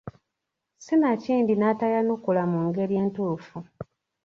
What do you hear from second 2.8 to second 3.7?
entuufu.